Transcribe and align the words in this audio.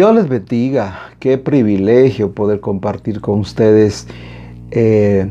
Dios 0.00 0.14
les 0.14 0.30
bendiga. 0.30 0.98
Qué 1.18 1.36
privilegio 1.36 2.32
poder 2.32 2.60
compartir 2.60 3.20
con 3.20 3.40
ustedes 3.40 4.06
eh, 4.70 5.30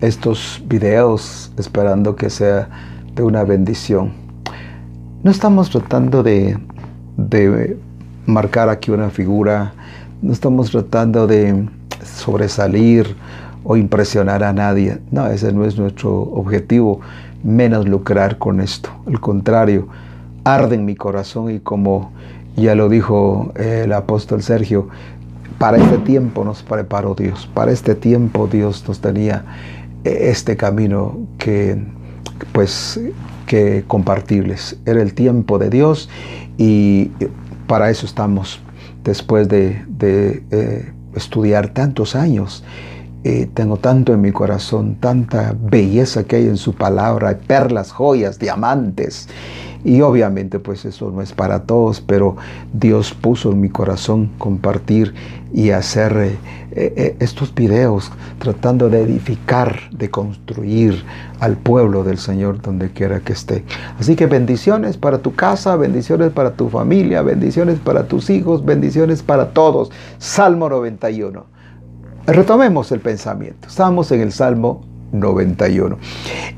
estos 0.00 0.60
videos, 0.66 1.52
esperando 1.56 2.16
que 2.16 2.28
sea 2.28 2.68
de 3.14 3.22
una 3.22 3.44
bendición. 3.44 4.10
No 5.22 5.30
estamos 5.30 5.70
tratando 5.70 6.24
de, 6.24 6.58
de 7.18 7.78
marcar 8.26 8.68
aquí 8.68 8.90
una 8.90 9.10
figura, 9.10 9.74
no 10.22 10.32
estamos 10.32 10.72
tratando 10.72 11.28
de 11.28 11.68
sobresalir 12.02 13.14
o 13.62 13.76
impresionar 13.76 14.42
a 14.42 14.52
nadie. 14.52 14.98
No, 15.12 15.28
ese 15.28 15.52
no 15.52 15.64
es 15.64 15.78
nuestro 15.78 16.22
objetivo, 16.22 17.00
menos 17.44 17.88
lucrar 17.88 18.38
con 18.38 18.60
esto. 18.60 18.90
Al 19.06 19.20
contrario, 19.20 19.86
arde 20.42 20.74
en 20.74 20.84
mi 20.84 20.96
corazón 20.96 21.52
y 21.52 21.60
como 21.60 22.10
ya 22.56 22.74
lo 22.74 22.88
dijo 22.88 23.52
el 23.56 23.92
apóstol 23.92 24.42
Sergio, 24.42 24.88
para 25.58 25.76
este 25.76 25.98
tiempo 25.98 26.44
nos 26.44 26.62
preparó 26.62 27.14
Dios, 27.14 27.48
para 27.52 27.72
este 27.72 27.94
tiempo 27.94 28.46
Dios 28.46 28.84
nos 28.88 29.00
tenía 29.00 29.44
este 30.04 30.56
camino 30.56 31.18
que 31.38 31.78
pues 32.52 32.98
que 33.50 33.82
compartibles. 33.88 34.78
Era 34.86 35.02
el 35.02 35.12
tiempo 35.12 35.58
de 35.58 35.70
Dios 35.70 36.08
y 36.56 37.10
para 37.66 37.90
eso 37.90 38.06
estamos 38.06 38.60
después 39.02 39.48
de, 39.48 39.84
eh, 40.00 40.92
estudiar 41.16 41.70
tantos 41.70 42.14
años. 42.14 42.62
Eh, 43.24 43.48
tengo 43.52 43.76
tanto 43.76 44.14
en 44.14 44.20
mi 44.20 44.30
corazón, 44.30 44.94
tanta 45.00 45.52
belleza 45.60 46.22
que 46.22 46.36
hay 46.36 46.46
en 46.46 46.56
su 46.56 46.74
palabra, 46.74 47.36
perlas, 47.44 47.90
joyas, 47.90 48.38
diamantes. 48.38 49.28
Y 49.84 50.02
obviamente 50.02 50.58
pues 50.58 50.84
eso 50.84 51.10
no 51.10 51.22
es 51.22 51.32
para 51.32 51.64
todos, 51.64 52.00
pero 52.00 52.36
Dios 52.72 53.14
puso 53.14 53.52
en 53.52 53.60
mi 53.60 53.70
corazón 53.70 54.30
compartir 54.38 55.14
y 55.52 55.70
hacer 55.70 56.16
eh, 56.16 56.38
eh, 56.72 57.16
estos 57.18 57.54
videos 57.54 58.12
tratando 58.38 58.88
de 58.88 59.02
edificar, 59.02 59.90
de 59.90 60.10
construir 60.10 61.02
al 61.40 61.56
pueblo 61.56 62.04
del 62.04 62.18
Señor 62.18 62.60
donde 62.60 62.90
quiera 62.90 63.20
que 63.20 63.32
esté. 63.32 63.64
Así 63.98 64.16
que 64.16 64.26
bendiciones 64.26 64.96
para 64.96 65.18
tu 65.18 65.34
casa, 65.34 65.76
bendiciones 65.76 66.30
para 66.30 66.52
tu 66.52 66.68
familia, 66.68 67.22
bendiciones 67.22 67.78
para 67.78 68.06
tus 68.06 68.30
hijos, 68.30 68.64
bendiciones 68.64 69.22
para 69.22 69.50
todos. 69.50 69.90
Salmo 70.18 70.68
91. 70.68 71.44
Retomemos 72.26 72.92
el 72.92 73.00
pensamiento. 73.00 73.66
Estamos 73.66 74.12
en 74.12 74.20
el 74.20 74.30
Salmo 74.30 74.82
91. 75.12 75.98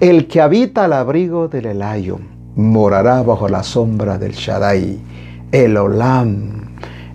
El 0.00 0.26
que 0.26 0.40
habita 0.40 0.84
al 0.84 0.92
abrigo 0.92 1.48
del 1.48 1.66
Elayo 1.66 2.18
morará 2.56 3.22
bajo 3.22 3.48
la 3.48 3.62
sombra 3.62 4.18
del 4.18 4.32
Shaddai, 4.32 4.98
el 5.52 5.76
Olam, 5.76 6.62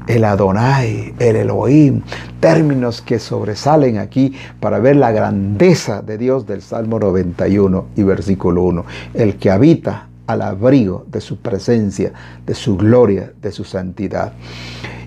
el 0.08 0.24
Adonai, 0.24 1.14
el 1.20 1.36
Elohim, 1.36 2.02
términos 2.40 3.02
que 3.02 3.20
sobresalen 3.20 3.98
aquí 3.98 4.34
para 4.60 4.80
ver 4.80 4.96
la 4.96 5.12
grandeza 5.12 6.02
de 6.02 6.18
Dios 6.18 6.48
del 6.48 6.62
Salmo 6.62 7.00
91 7.00 7.88
y 7.96 8.04
versículo 8.04 8.64
1. 8.64 8.86
El 9.14 9.36
que 9.36 9.52
habita 9.52 10.08
al 10.28 10.42
abrigo 10.42 11.06
de 11.08 11.22
su 11.22 11.38
presencia, 11.38 12.14
de 12.46 12.54
su 12.54 12.78
gloria, 12.78 13.32
de 13.42 13.52
su 13.52 13.64
santidad. 13.64 14.34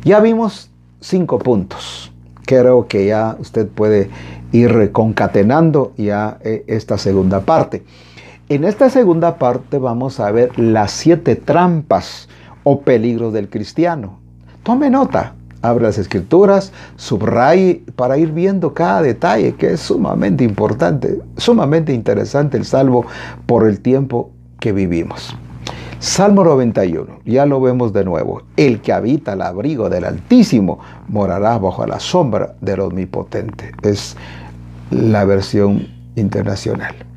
Ya 0.05 0.20
vimos 0.20 0.70
cinco 1.00 1.39
puntos. 1.39 2.12
Creo 2.47 2.89
que 2.89 3.06
ya 3.06 3.37
usted 3.39 3.69
puede 3.69 4.11
ir 4.53 4.91
concatenando 4.92 5.92
ya 5.97 6.39
eh, 6.42 6.65
esta 6.67 6.98
segunda 6.98 7.41
parte. 7.41 7.84
En 8.51 8.65
esta 8.65 8.91
segunda 8.91 9.37
parte 9.37 9.79
vamos 9.79 10.19
a 10.19 10.33
ver 10.33 10.59
las 10.59 10.91
siete 10.91 11.37
trampas 11.37 12.29
o 12.65 12.81
peligros 12.81 13.33
del 13.33 13.48
cristiano. 13.48 14.19
Tome 14.65 14.91
nota, 14.91 15.34
abre 15.62 15.84
las 15.84 15.99
escrituras, 15.99 16.72
subraye 16.97 17.84
para 17.94 18.19
ir 18.19 18.33
viendo 18.33 18.75
cada 18.75 19.03
detalle 19.03 19.55
que 19.55 19.75
es 19.75 19.81
sumamente 19.81 20.43
importante, 20.43 21.21
sumamente 21.37 21.93
interesante 21.93 22.56
el 22.56 22.65
salvo 22.65 23.06
por 23.47 23.69
el 23.69 23.78
tiempo 23.78 24.33
que 24.59 24.72
vivimos. 24.72 25.37
Salmo 26.00 26.43
91, 26.43 27.21
ya 27.25 27.47
lo 27.47 27.60
vemos 27.60 27.93
de 27.93 28.05
nuevo. 28.05 28.43
El 28.56 28.81
que 28.81 28.93
habita 28.93 29.34
el 29.34 29.43
abrigo 29.43 29.89
del 29.89 30.06
Altísimo 30.06 30.81
morará 31.06 31.56
bajo 31.56 31.87
la 31.87 32.00
sombra 32.00 32.56
del 32.60 32.81
Omnipotente. 32.81 33.71
Es 33.83 34.16
la 34.91 35.25
versión 35.25 35.87
internacional. 36.16 37.09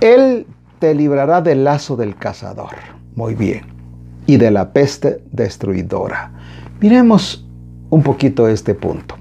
Él 0.00 0.46
te 0.78 0.94
librará 0.94 1.40
del 1.40 1.64
lazo 1.64 1.96
del 1.96 2.14
cazador. 2.16 2.70
Muy 3.16 3.34
bien. 3.34 3.62
Y 4.26 4.36
de 4.36 4.52
la 4.52 4.72
peste 4.72 5.24
destruidora. 5.32 6.30
Miremos 6.80 7.44
un 7.90 8.02
poquito 8.04 8.46
este 8.46 8.74
punto. 8.74 9.16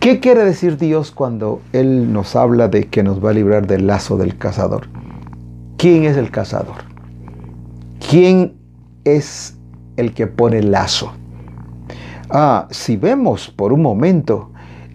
¿Qué 0.00 0.18
quiere 0.18 0.44
decir 0.44 0.76
Dios 0.76 1.12
cuando 1.12 1.60
Él 1.72 2.12
nos 2.12 2.34
habla 2.34 2.66
de 2.66 2.88
que 2.88 3.04
nos 3.04 3.24
va 3.24 3.30
a 3.30 3.34
librar 3.34 3.68
del 3.68 3.86
lazo 3.86 4.16
del 4.16 4.36
cazador? 4.36 4.88
¿Quién 5.76 6.04
es 6.04 6.16
el 6.16 6.32
cazador? 6.32 6.78
¿Quién 8.10 8.56
es 9.04 9.56
el 9.96 10.14
que 10.14 10.26
pone 10.26 10.58
el 10.58 10.72
lazo? 10.72 11.12
Ah, 12.28 12.66
si 12.70 12.96
vemos 12.96 13.50
por 13.50 13.72
un 13.72 13.82
momento, 13.82 14.50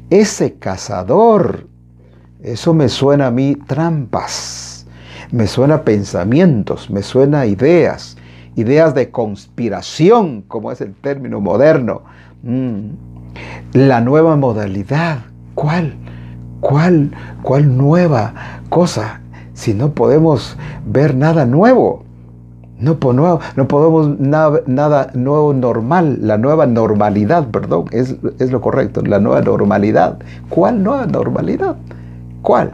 ese 0.10 0.56
cazador, 0.56 1.68
eso 2.42 2.74
me 2.74 2.90
suena 2.90 3.28
a 3.28 3.32
mí 3.32 3.56
trampas 3.56 4.61
me 5.32 5.48
suena 5.48 5.84
pensamientos, 5.84 6.90
me 6.90 7.02
suena 7.02 7.46
ideas, 7.46 8.18
ideas 8.56 8.94
de 8.94 9.12
conspiración, 9.12 10.42
como 10.48 10.72
es 10.72 10.82
el 10.82 10.94
término 10.94 11.40
moderno. 11.40 12.02
Mm. 12.44 12.92
La 13.74 14.02
nueva 14.02 14.36
modalidad, 14.36 15.20
¿cuál? 15.56 15.96
¿Cuál? 16.60 17.12
¿Cuál 17.44 17.78
nueva 17.78 18.34
cosa? 18.70 19.22
Si 19.54 19.74
no 19.74 19.92
podemos 19.92 20.58
ver 20.86 21.16
nada 21.16 21.46
nuevo. 21.46 22.04
No, 22.78 22.98
no 23.56 23.68
podemos 23.68 24.20
nada, 24.20 24.62
nada, 24.66 25.12
nuevo 25.14 25.54
normal, 25.54 26.18
la 26.22 26.40
nueva 26.40 26.66
normalidad, 26.66 27.48
perdón, 27.50 27.86
es, 27.92 28.16
es 28.40 28.52
lo 28.52 28.60
correcto, 28.60 29.04
la 29.04 29.20
nueva 29.20 29.42
normalidad. 29.42 30.18
¿Cuál 30.50 30.82
nueva 30.82 31.06
normalidad? 31.06 31.76
¿Cuál? 32.42 32.74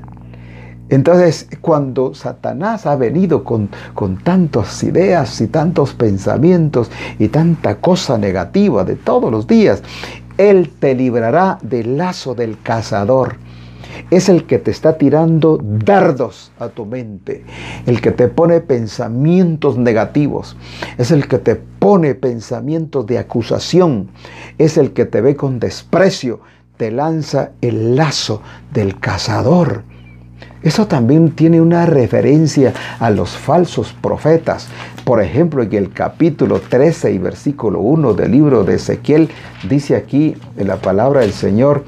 Entonces, 0.89 1.47
cuando 1.61 2.13
Satanás 2.13 2.85
ha 2.85 2.95
venido 2.95 3.43
con, 3.43 3.69
con 3.93 4.17
tantas 4.17 4.83
ideas 4.83 5.41
y 5.41 5.47
tantos 5.47 5.93
pensamientos 5.93 6.89
y 7.19 7.27
tanta 7.27 7.75
cosa 7.75 8.17
negativa 8.17 8.83
de 8.83 8.95
todos 8.95 9.31
los 9.31 9.47
días, 9.47 9.83
Él 10.37 10.71
te 10.79 10.95
librará 10.95 11.57
del 11.61 11.97
lazo 11.97 12.35
del 12.35 12.61
cazador. 12.61 13.35
Es 14.11 14.29
el 14.29 14.45
que 14.45 14.59
te 14.59 14.71
está 14.71 14.97
tirando 14.97 15.59
dardos 15.61 16.51
a 16.59 16.69
tu 16.69 16.85
mente, 16.85 17.43
el 17.85 17.99
que 17.99 18.11
te 18.11 18.27
pone 18.27 18.61
pensamientos 18.61 19.77
negativos, 19.77 20.55
es 20.97 21.11
el 21.11 21.27
que 21.27 21.39
te 21.39 21.55
pone 21.55 22.15
pensamientos 22.15 23.05
de 23.07 23.17
acusación, 23.17 24.09
es 24.57 24.77
el 24.77 24.93
que 24.93 25.05
te 25.05 25.21
ve 25.21 25.35
con 25.35 25.59
desprecio, 25.59 26.41
te 26.77 26.91
lanza 26.91 27.51
el 27.61 27.95
lazo 27.95 28.41
del 28.71 28.99
cazador. 28.99 29.83
Eso 30.63 30.87
también 30.87 31.31
tiene 31.31 31.61
una 31.61 31.85
referencia 31.85 32.73
a 32.99 33.09
los 33.09 33.37
falsos 33.37 33.93
profetas. 33.93 34.67
Por 35.03 35.21
ejemplo, 35.21 35.61
en 35.61 35.73
el 35.73 35.91
capítulo 35.93 36.59
13 36.59 37.11
y 37.11 37.17
versículo 37.19 37.79
1 37.79 38.13
del 38.13 38.31
libro 38.31 38.63
de 38.63 38.75
Ezequiel, 38.75 39.29
dice 39.69 39.95
aquí 39.95 40.35
en 40.57 40.67
la 40.67 40.77
palabra 40.77 41.21
del 41.21 41.33
Señor, 41.33 41.85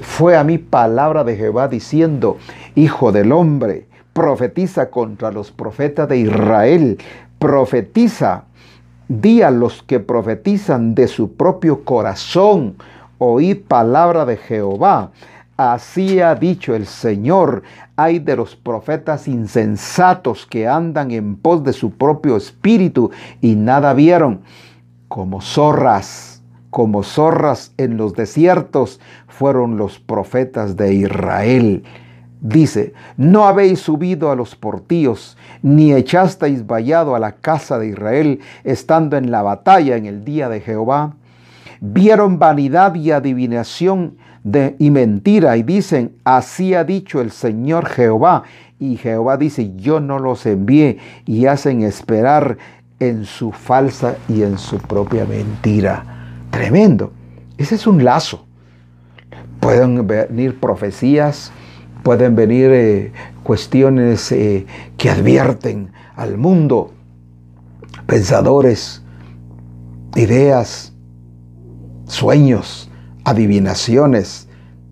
fue 0.00 0.36
a 0.36 0.44
mí 0.44 0.58
palabra 0.58 1.24
de 1.24 1.36
Jehová 1.36 1.68
diciendo, 1.68 2.38
Hijo 2.74 3.12
del 3.12 3.32
hombre, 3.32 3.86
profetiza 4.12 4.90
contra 4.90 5.32
los 5.32 5.50
profetas 5.50 6.08
de 6.08 6.18
Israel, 6.18 6.98
profetiza, 7.38 8.44
di 9.08 9.42
a 9.42 9.50
los 9.50 9.82
que 9.82 10.00
profetizan 10.00 10.94
de 10.94 11.08
su 11.08 11.34
propio 11.34 11.84
corazón, 11.84 12.76
oí 13.18 13.54
palabra 13.54 14.24
de 14.24 14.36
Jehová. 14.36 15.10
Así 15.56 16.20
ha 16.20 16.34
dicho 16.34 16.74
el 16.74 16.86
Señor, 16.86 17.62
hay 17.94 18.18
de 18.18 18.36
los 18.36 18.56
profetas 18.56 19.28
insensatos 19.28 20.46
que 20.46 20.66
andan 20.66 21.10
en 21.10 21.36
pos 21.36 21.62
de 21.62 21.74
su 21.74 21.90
propio 21.90 22.36
espíritu 22.36 23.10
y 23.40 23.54
nada 23.54 23.92
vieron, 23.92 24.40
como 25.08 25.42
zorras, 25.42 26.42
como 26.70 27.02
zorras 27.02 27.74
en 27.76 27.98
los 27.98 28.14
desiertos 28.14 28.98
fueron 29.28 29.76
los 29.76 29.98
profetas 29.98 30.76
de 30.78 30.94
Israel. 30.94 31.84
Dice, 32.40 32.94
no 33.18 33.46
habéis 33.46 33.80
subido 33.80 34.30
a 34.30 34.36
los 34.36 34.56
portillos, 34.56 35.36
ni 35.60 35.92
echasteis 35.92 36.66
vallado 36.66 37.14
a 37.14 37.18
la 37.20 37.32
casa 37.32 37.78
de 37.78 37.88
Israel, 37.88 38.40
estando 38.64 39.18
en 39.18 39.30
la 39.30 39.42
batalla 39.42 39.96
en 39.96 40.06
el 40.06 40.24
día 40.24 40.48
de 40.48 40.60
Jehová. 40.60 41.14
Vieron 41.80 42.38
vanidad 42.38 42.94
y 42.94 43.10
adivinación 43.10 44.16
y 44.78 44.90
mentira 44.90 45.56
y 45.56 45.62
dicen, 45.62 46.16
así 46.24 46.74
ha 46.74 46.84
dicho 46.84 47.20
el 47.20 47.30
Señor 47.30 47.86
Jehová. 47.86 48.42
Y 48.78 48.96
Jehová 48.96 49.36
dice, 49.36 49.72
yo 49.76 50.00
no 50.00 50.18
los 50.18 50.44
envié 50.46 50.98
y 51.24 51.46
hacen 51.46 51.82
esperar 51.82 52.58
en 52.98 53.24
su 53.24 53.52
falsa 53.52 54.16
y 54.28 54.42
en 54.42 54.58
su 54.58 54.78
propia 54.78 55.24
mentira. 55.24 56.04
Tremendo. 56.50 57.12
Ese 57.58 57.76
es 57.76 57.86
un 57.86 58.02
lazo. 58.02 58.44
Pueden 59.60 60.06
venir 60.06 60.58
profecías, 60.58 61.52
pueden 62.02 62.34
venir 62.34 62.70
eh, 62.72 63.12
cuestiones 63.44 64.32
eh, 64.32 64.66
que 64.96 65.10
advierten 65.10 65.92
al 66.16 66.36
mundo, 66.36 66.92
pensadores, 68.06 69.02
ideas, 70.16 70.92
sueños, 72.06 72.90
adivinaciones. 73.24 74.48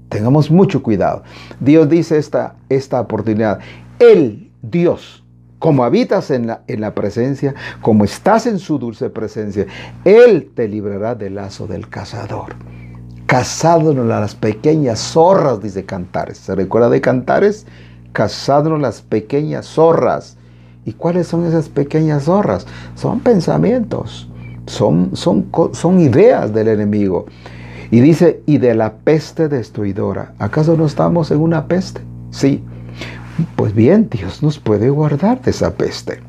Tengamos 0.08 0.50
mucho 0.50 0.82
cuidado. 0.82 1.22
Dios 1.60 1.88
dice 1.88 2.18
esta, 2.18 2.56
esta 2.68 3.00
oportunidad. 3.00 3.60
Él, 3.98 4.50
Dios, 4.62 5.24
como 5.58 5.84
habitas 5.84 6.30
en 6.30 6.48
la, 6.48 6.62
en 6.66 6.80
la 6.80 6.94
presencia, 6.94 7.54
como 7.80 8.04
estás 8.04 8.46
en 8.46 8.58
su 8.58 8.78
dulce 8.78 9.10
presencia, 9.10 9.66
Él 10.04 10.50
te 10.54 10.66
librará 10.66 11.14
del 11.14 11.36
lazo 11.36 11.66
del 11.66 11.88
cazador. 11.88 12.56
Cazádnos 13.26 14.04
las 14.06 14.34
pequeñas 14.34 14.98
zorras, 14.98 15.62
dice 15.62 15.84
Cantares. 15.84 16.38
¿Se 16.38 16.54
recuerda 16.56 16.88
de 16.88 17.00
Cantares? 17.00 17.64
Cazádnos 18.12 18.80
las 18.80 19.02
pequeñas 19.02 19.66
zorras. 19.66 20.36
¿Y 20.84 20.94
cuáles 20.94 21.28
son 21.28 21.46
esas 21.46 21.68
pequeñas 21.68 22.24
zorras? 22.24 22.66
Son 22.96 23.20
pensamientos, 23.20 24.28
son, 24.66 25.10
son, 25.14 25.46
son 25.72 26.00
ideas 26.00 26.52
del 26.52 26.68
enemigo. 26.68 27.26
Y 27.90 28.00
dice, 28.00 28.42
y 28.46 28.58
de 28.58 28.74
la 28.74 28.94
peste 28.94 29.48
destruidora. 29.48 30.34
¿Acaso 30.38 30.76
no 30.76 30.86
estamos 30.86 31.30
en 31.30 31.40
una 31.40 31.66
peste? 31.66 32.02
Sí. 32.30 32.62
Pues 33.56 33.74
bien, 33.74 34.08
Dios 34.10 34.42
nos 34.42 34.58
puede 34.58 34.90
guardar 34.90 35.40
de 35.42 35.50
esa 35.50 35.74
peste. 35.74 36.20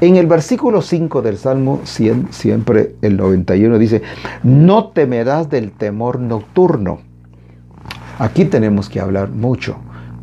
En 0.00 0.16
el 0.16 0.26
versículo 0.26 0.82
5 0.82 1.22
del 1.22 1.38
Salmo 1.38 1.80
100, 1.84 2.28
siempre 2.32 2.96
el 3.00 3.16
91 3.16 3.78
dice, 3.78 4.02
no 4.42 4.88
temerás 4.88 5.48
del 5.48 5.70
temor 5.70 6.18
nocturno. 6.18 6.98
Aquí 8.18 8.44
tenemos 8.44 8.88
que 8.88 9.00
hablar 9.00 9.30
mucho. 9.30 9.76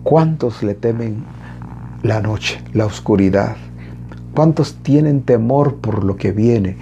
¿Cuántos 0.03 0.61
le 0.61 0.75
temen 0.75 1.23
la 2.03 2.21
noche, 2.21 2.61
la 2.73 2.85
oscuridad? 2.85 3.55
¿Cuántos 4.35 4.75
tienen 4.83 5.23
temor 5.23 5.77
por 5.77 6.03
lo 6.03 6.15
que 6.15 6.31
viene? 6.31 6.77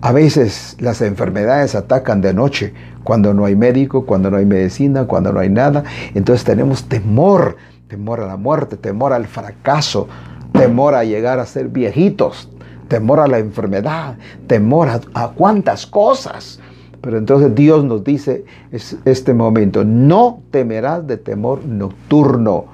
A 0.00 0.12
veces 0.12 0.76
las 0.80 1.00
enfermedades 1.00 1.74
atacan 1.74 2.20
de 2.20 2.34
noche, 2.34 2.72
cuando 3.04 3.34
no 3.34 3.44
hay 3.44 3.56
médico, 3.56 4.06
cuando 4.06 4.30
no 4.30 4.36
hay 4.36 4.46
medicina, 4.46 5.06
cuando 5.06 5.32
no 5.32 5.40
hay 5.40 5.50
nada. 5.50 5.84
Entonces 6.14 6.44
tenemos 6.44 6.84
temor, 6.84 7.56
temor 7.88 8.20
a 8.20 8.26
la 8.26 8.36
muerte, 8.36 8.76
temor 8.76 9.12
al 9.12 9.26
fracaso, 9.26 10.08
temor 10.52 10.94
a 10.94 11.04
llegar 11.04 11.38
a 11.38 11.46
ser 11.46 11.68
viejitos, 11.68 12.48
temor 12.88 13.20
a 13.20 13.26
la 13.26 13.38
enfermedad, 13.38 14.16
temor 14.46 14.88
a, 15.14 15.28
cuántas 15.28 15.86
cosas. 15.86 16.60
Pero 17.00 17.18
entonces 17.18 17.54
Dios 17.54 17.84
nos 17.84 18.04
dice 18.04 18.44
este 18.70 19.34
momento, 19.34 19.84
no 19.84 20.40
temerás 20.50 21.06
de 21.06 21.16
temor 21.16 21.64
nocturno, 21.64 22.66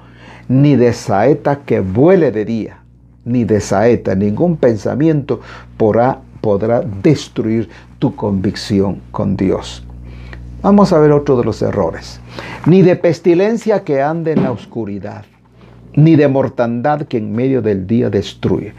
ni 0.47 0.75
de 0.75 0.93
saeta 0.93 1.59
que 1.65 1.79
vuele 1.79 2.31
de 2.31 2.45
día, 2.45 2.83
ni 3.25 3.43
de 3.43 3.59
saeta, 3.59 4.15
ningún 4.15 4.57
pensamiento 4.57 5.41
podrá 5.77 6.21
destruir 7.01 7.69
tu 7.97 8.15
convicción 8.15 9.01
con 9.11 9.35
Dios. 9.35 9.83
Vamos 10.61 10.91
a 10.91 10.99
ver 10.99 11.13
otro 11.13 11.37
de 11.37 11.45
los 11.45 11.61
errores. 11.61 12.19
Ni 12.65 12.81
de 12.81 12.97
pestilencia 12.97 13.83
que 13.83 14.01
ande 14.01 14.33
en 14.33 14.43
la 14.43 14.51
oscuridad, 14.51 15.23
ni 15.93 16.17
de 16.17 16.27
mortandad 16.27 17.03
que 17.03 17.17
en 17.17 17.31
medio 17.31 17.61
del 17.61 17.87
día 17.87 18.09
destruye. 18.09 18.73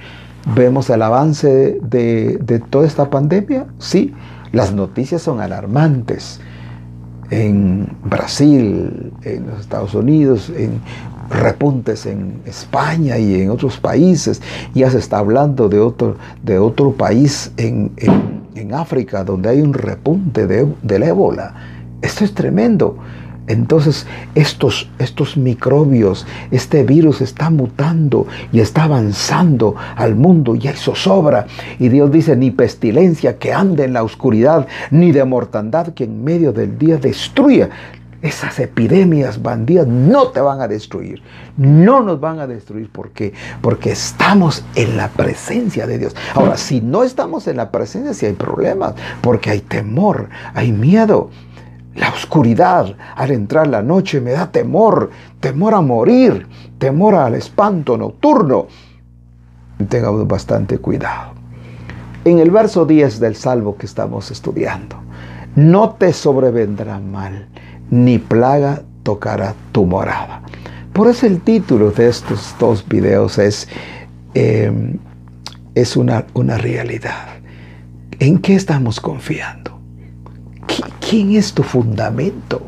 ¿Vemos 0.54 0.90
el 0.90 1.00
avance 1.00 1.78
de, 1.80 2.62
toda 2.68 2.86
esta 2.86 3.08
pandemia? 3.08 3.66
Sí, 3.78 4.12
las 4.52 4.72
noticias 4.72 5.22
son 5.22 5.40
alarmantes. 5.40 6.40
En 7.30 7.88
Brasil, 8.04 9.12
en 9.22 9.46
los 9.46 9.60
Estados 9.60 9.94
Unidos, 9.94 10.50
en 10.54 10.80
repuntes 11.30 12.06
en 12.06 12.42
España 12.44 13.16
y 13.18 13.40
en 13.40 13.50
otros 13.50 13.78
países. 13.78 14.42
Ya 14.74 14.90
se 14.90 14.98
está 14.98 15.18
hablando 15.18 15.68
de 15.68 15.78
otro, 15.78 16.16
de 16.42 16.58
otro 16.58 16.92
país 16.92 17.52
en, 17.56 17.92
África 18.74 19.24
donde 19.24 19.48
hay 19.48 19.60
un 19.60 19.74
repunte 19.74 20.46
de, 20.46 20.66
del 20.82 21.02
ébola. 21.02 21.54
Esto 22.02 22.24
es 22.24 22.34
tremendo. 22.34 22.98
Entonces 23.46 24.06
estos, 24.36 24.88
estos 25.00 25.36
microbios, 25.36 26.24
este 26.52 26.84
virus 26.84 27.20
está 27.20 27.50
mutando 27.50 28.26
y 28.52 28.60
está 28.60 28.84
avanzando 28.84 29.74
al 29.96 30.14
mundo 30.14 30.54
y 30.54 30.68
hay 30.68 30.76
zozobra. 30.76 31.46
Y 31.80 31.88
Dios 31.88 32.12
dice, 32.12 32.36
ni 32.36 32.52
pestilencia 32.52 33.38
que 33.38 33.52
ande 33.52 33.84
en 33.84 33.92
la 33.92 34.04
oscuridad, 34.04 34.68
ni 34.92 35.10
de 35.10 35.24
mortandad 35.24 35.94
que 35.94 36.04
en 36.04 36.22
medio 36.22 36.52
del 36.52 36.78
día 36.78 36.98
destruya. 36.98 37.70
Esas 38.22 38.58
epidemias 38.58 39.42
bandidas 39.42 39.86
no 39.86 40.28
te 40.28 40.40
van 40.40 40.60
a 40.60 40.68
destruir. 40.68 41.22
No 41.56 42.02
nos 42.02 42.20
van 42.20 42.38
a 42.38 42.46
destruir. 42.46 42.90
¿Por 42.90 43.12
qué? 43.12 43.32
Porque 43.62 43.92
estamos 43.92 44.62
en 44.74 44.98
la 44.98 45.08
presencia 45.08 45.86
de 45.86 45.98
Dios. 45.98 46.14
Ahora, 46.34 46.58
si 46.58 46.82
no 46.82 47.02
estamos 47.02 47.48
en 47.48 47.56
la 47.56 47.70
presencia, 47.70 48.12
si 48.12 48.26
hay 48.26 48.34
problemas. 48.34 48.94
Porque 49.22 49.50
hay 49.50 49.60
temor, 49.60 50.28
hay 50.52 50.70
miedo. 50.70 51.30
La 51.94 52.10
oscuridad 52.10 52.94
al 53.16 53.30
entrar 53.30 53.66
la 53.68 53.82
noche 53.82 54.20
me 54.20 54.32
da 54.32 54.50
temor. 54.50 55.10
Temor 55.40 55.72
a 55.72 55.80
morir. 55.80 56.46
Temor 56.78 57.14
al 57.14 57.34
espanto 57.36 57.96
nocturno. 57.96 58.66
Tengamos 59.88 60.28
bastante 60.28 60.76
cuidado. 60.76 61.32
En 62.26 62.38
el 62.38 62.50
verso 62.50 62.84
10 62.84 63.18
del 63.18 63.34
salvo 63.34 63.78
que 63.78 63.86
estamos 63.86 64.30
estudiando. 64.30 64.96
No 65.56 65.90
te 65.94 66.12
sobrevendrá 66.12 67.00
mal 67.00 67.48
ni 67.90 68.18
plaga 68.18 68.82
tocará 69.02 69.54
tu 69.72 69.84
morada. 69.84 70.42
Por 70.92 71.08
eso 71.08 71.26
el 71.26 71.40
título 71.40 71.90
de 71.90 72.08
estos 72.08 72.54
dos 72.58 72.86
videos 72.86 73.38
es, 73.38 73.68
em, 74.34 74.98
es 75.74 75.96
una, 75.96 76.26
una, 76.34 76.58
realidad. 76.58 77.28
¿En 78.18 78.38
qué 78.38 78.54
estamos 78.54 79.00
confiando? 79.00 79.78
¿Quién 81.00 81.32
es 81.32 81.52
tu 81.52 81.62
fundamento? 81.62 82.62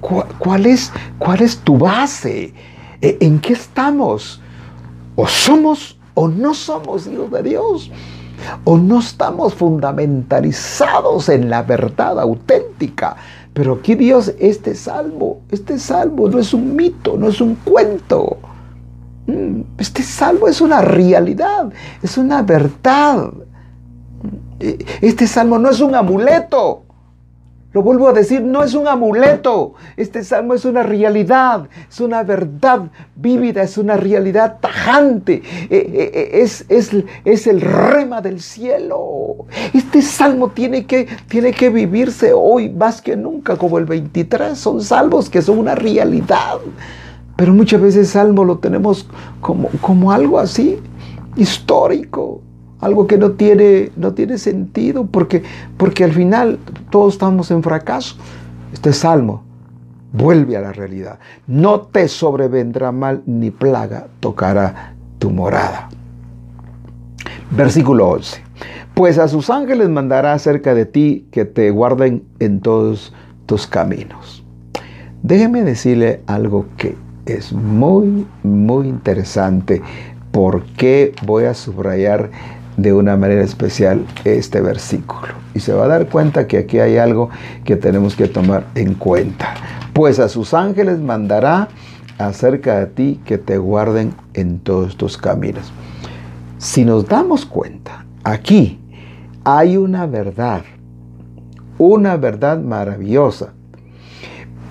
¿Cuál, 0.00 0.66
es, 0.66 0.92
¿Cuál 1.18 1.40
es 1.40 1.56
tu 1.58 1.78
base? 1.78 2.52
¿E, 3.00 3.16
¿En 3.20 3.38
qué 3.38 3.54
estamos? 3.54 4.40
¿O 5.16 5.26
somos 5.26 5.98
o 6.14 6.28
no 6.28 6.52
somos 6.52 7.06
hijos 7.06 7.30
de 7.30 7.42
Dios? 7.42 7.90
¿O 8.64 8.76
no 8.76 8.98
estamos 8.98 9.54
fundamentalizados 9.54 11.28
en 11.30 11.48
la 11.48 11.62
verdad 11.62 12.20
auténtica? 12.20 13.16
Pero 13.54 13.74
aquí 13.74 13.94
Dios, 13.94 14.34
este 14.40 14.74
salmo, 14.74 15.40
este 15.50 15.78
salmo 15.78 16.28
no 16.28 16.40
es 16.40 16.52
un 16.52 16.74
mito, 16.74 17.16
no 17.16 17.28
es 17.28 17.40
un 17.40 17.54
cuento. 17.54 18.36
Mm, 19.26 19.60
este 19.78 20.02
salmo 20.02 20.48
es 20.48 20.60
una 20.60 20.80
realidad, 20.82 21.72
es 22.02 22.18
una 22.18 22.42
verdad. 22.42 23.32
E, 24.58 24.84
este 25.00 25.28
salmo 25.28 25.58
no 25.58 25.70
es 25.70 25.80
un 25.80 25.94
amuleto. 25.94 26.83
Lo 27.74 27.82
vuelvo 27.82 28.08
a 28.08 28.12
decir, 28.12 28.40
no 28.40 28.62
es 28.62 28.74
un 28.74 28.86
amuleto. 28.86 29.74
Este 29.96 30.22
salmo 30.22 30.54
es 30.54 30.64
una 30.64 30.84
realidad, 30.84 31.68
es 31.88 32.00
una 32.00 32.22
verdad 32.22 32.82
vívida, 33.16 33.64
es 33.64 33.76
una 33.76 33.96
realidad 33.96 34.58
tajante. 34.60 35.42
E, 35.68 35.76
e, 35.76 36.38
e, 36.38 36.42
es, 36.42 36.64
es, 36.68 37.46
el 37.48 37.60
rema 37.60 38.20
del 38.20 38.40
cielo. 38.40 39.46
Este 39.72 40.02
salmo 40.02 40.50
tiene 40.50 40.86
que, 40.86 41.08
tiene 41.26 41.50
que 41.50 41.68
vivirse 41.68 42.32
hoy 42.32 42.70
más 42.70 43.02
que 43.02 43.16
nunca, 43.16 43.56
como 43.56 43.78
el 43.78 43.86
23. 43.86 44.56
Son 44.56 44.80
salmos 44.80 45.28
que 45.28 45.42
son 45.42 45.58
una 45.58 45.74
realidad. 45.74 46.58
Pero 47.34 47.52
muchas 47.52 47.80
veces 47.80 48.00
el 48.02 48.06
salmo 48.06 48.44
lo 48.44 48.58
tenemos 48.58 49.08
como, 49.40 49.68
como 49.80 50.12
algo 50.12 50.38
así, 50.38 50.78
histórico 51.34 52.40
algo 52.84 53.06
que 53.06 53.16
no 53.16 53.32
tiene, 53.32 53.90
no 53.96 54.12
tiene 54.12 54.36
sentido, 54.36 55.06
porque, 55.06 55.42
porque 55.78 56.04
al 56.04 56.12
final 56.12 56.58
todos 56.90 57.14
estamos 57.14 57.50
en 57.50 57.62
fracaso. 57.62 58.16
Este 58.74 58.92
salmo 58.92 59.42
vuelve 60.12 60.56
a 60.56 60.60
la 60.60 60.72
realidad. 60.72 61.18
No 61.46 61.80
te 61.80 62.08
sobrevendrá 62.08 62.92
mal 62.92 63.22
ni 63.24 63.50
plaga 63.50 64.08
tocará 64.20 64.94
tu 65.18 65.30
morada. 65.30 65.88
Versículo 67.50 68.08
11. 68.10 68.42
Pues 68.92 69.18
a 69.18 69.28
sus 69.28 69.48
ángeles 69.48 69.88
mandará 69.88 70.38
cerca 70.38 70.74
de 70.74 70.84
ti 70.84 71.26
que 71.30 71.46
te 71.46 71.70
guarden 71.70 72.24
en 72.38 72.60
todos 72.60 73.14
tus 73.46 73.66
caminos. 73.66 74.44
Déjeme 75.22 75.62
decirle 75.62 76.20
algo 76.26 76.66
que 76.76 76.96
es 77.24 77.52
muy, 77.54 78.26
muy 78.42 78.88
interesante. 78.88 79.80
¿Por 80.32 80.64
qué 80.76 81.14
voy 81.24 81.44
a 81.44 81.54
subrayar 81.54 82.30
de 82.76 82.92
una 82.92 83.16
manera 83.16 83.42
especial 83.42 84.04
este 84.24 84.60
versículo. 84.60 85.34
Y 85.54 85.60
se 85.60 85.72
va 85.72 85.84
a 85.84 85.88
dar 85.88 86.08
cuenta 86.08 86.46
que 86.46 86.58
aquí 86.58 86.78
hay 86.78 86.96
algo 86.96 87.30
que 87.64 87.76
tenemos 87.76 88.16
que 88.16 88.28
tomar 88.28 88.66
en 88.74 88.94
cuenta. 88.94 89.54
Pues 89.92 90.18
a 90.18 90.28
sus 90.28 90.54
ángeles 90.54 90.98
mandará 90.98 91.68
acerca 92.18 92.80
de 92.80 92.86
ti 92.86 93.20
que 93.24 93.38
te 93.38 93.58
guarden 93.58 94.14
en 94.34 94.58
todos 94.58 94.96
tus 94.96 95.16
caminos. 95.16 95.72
Si 96.58 96.84
nos 96.84 97.06
damos 97.06 97.46
cuenta, 97.46 98.04
aquí 98.24 98.80
hay 99.44 99.76
una 99.76 100.06
verdad, 100.06 100.62
una 101.78 102.16
verdad 102.16 102.58
maravillosa. 102.58 103.52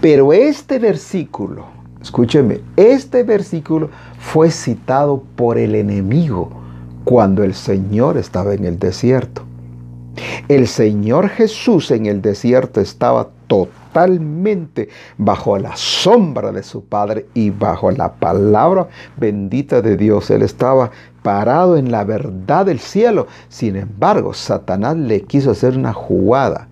Pero 0.02 0.34
este 0.34 0.80
versículo, 0.80 1.68
escúcheme, 2.02 2.60
este 2.76 3.24
versículo 3.24 3.90
fue 4.20 4.52
citado 4.52 5.24
por 5.36 5.58
el 5.58 5.76
enemigo 5.76 6.63
cuando 7.04 7.44
el 7.44 7.54
Señor 7.54 8.18
estaba 8.18 8.54
en 8.54 8.66
el 8.66 8.80
desierto. 8.80 9.44
El 10.48 10.68
Señor 10.68 11.30
Jesús 11.30 11.90
en 11.92 12.06
el 12.06 12.22
desierto 12.22 12.82
estaba 12.82 13.30
totalmente 13.48 14.90
bajo 15.18 15.58
la 15.58 15.76
sombra 15.76 16.52
de 16.52 16.64
su 16.64 16.86
Padre 16.86 17.28
y 17.34 17.50
bajo 17.50 17.92
la 17.92 18.14
palabra 18.14 18.88
bendita 19.18 19.82
de 19.82 19.98
Dios. 19.98 20.30
Él 20.30 20.44
estaba 20.44 20.92
parado 21.24 21.78
en 21.78 21.92
la 21.92 22.04
verdad 22.04 22.66
del 22.66 22.80
cielo. 22.80 23.28
Sin 23.50 23.76
embargo, 23.76 24.34
Satanás 24.34 24.98
le 24.98 25.22
quiso 25.24 25.52
hacer 25.52 25.78
una 25.78 25.94
jugada. 25.94 26.68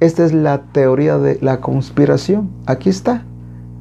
Esta 0.00 0.24
es 0.24 0.32
la 0.32 0.62
teoría 0.72 1.18
de 1.18 1.38
la 1.40 1.60
conspiración. 1.60 2.50
Aquí 2.66 2.90
está. 2.90 3.24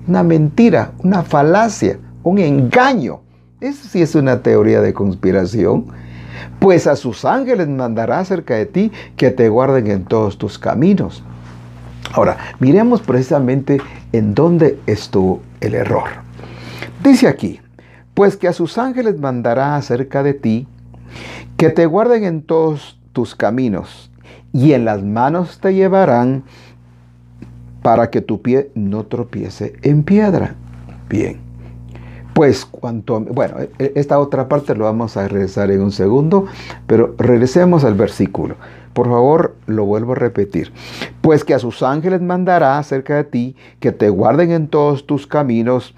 Una 0.08 0.24
mentira, 0.24 0.92
una 1.04 1.24
falacia, 1.24 2.00
un 2.24 2.40
engaño. 2.40 3.22
Eso 3.62 3.90
sí 3.90 4.02
es 4.02 4.16
una 4.16 4.42
teoría 4.42 4.80
de 4.80 4.94
conspiración. 4.94 5.88
Pues 6.60 6.88
a 6.88 6.96
sus 6.96 7.26
ángeles 7.26 7.68
mandará 7.68 8.24
cerca 8.24 8.56
de 8.56 8.66
ti 8.66 8.92
que 9.18 9.32
te 9.32 9.50
guarden 9.50 9.88
en 9.88 10.06
todos 10.06 10.38
tus 10.38 10.58
caminos. 10.58 11.24
Ahora, 12.14 12.38
miremos 12.60 13.02
precisamente 13.02 13.82
en 14.14 14.34
dónde 14.34 14.80
estuvo 14.88 15.42
el 15.60 15.76
error. 15.76 16.08
Dice 17.04 17.28
aquí, 17.28 17.60
pues 18.14 18.38
que 18.38 18.48
a 18.48 18.54
sus 18.54 18.78
ángeles 18.78 19.20
mandará 19.20 19.76
acerca 19.76 20.24
de 20.24 20.34
ti, 20.34 20.68
que 21.58 21.70
te 21.70 21.86
guarden 21.86 22.24
en 22.24 22.42
todos 22.42 22.98
tus 23.12 23.36
caminos, 23.36 24.10
y 24.54 24.72
en 24.72 24.86
las 24.86 25.04
manos 25.04 25.60
te 25.60 25.74
llevarán 25.74 26.44
para 27.82 28.10
que 28.10 28.22
tu 28.22 28.42
pie 28.42 28.72
no 28.74 29.04
tropiece 29.06 29.74
en 29.82 30.04
piedra. 30.04 30.56
Bien. 31.10 31.49
Pues 32.40 32.66
cuanto, 32.66 33.20
bueno, 33.20 33.56
e, 33.60 33.92
esta 33.96 34.18
otra 34.18 34.48
parte 34.48 34.74
lo 34.74 34.86
vamos 34.86 35.18
a 35.18 35.28
regresar 35.28 35.72
en 35.72 35.82
un 35.82 35.92
segundo, 35.92 36.46
pero 36.88 37.14
regresemos 37.18 37.84
al 37.84 37.96
versículo. 37.96 38.56
Por 38.94 39.10
favor, 39.10 39.58
lo 39.66 39.84
vuelvo 39.84 40.14
a 40.14 40.16
repetir. 40.16 40.72
Pues 41.20 41.44
que 41.44 41.54
a 41.54 41.60
sus 41.60 41.84
ángeles 41.84 42.22
mandará 42.22 42.78
acerca 42.78 43.18
de 43.18 43.26
ti, 43.26 43.56
que 43.82 43.92
te 43.92 44.08
guarden 44.08 44.52
en 44.52 44.70
todos 44.70 45.06
tus 45.06 45.28
caminos, 45.28 45.94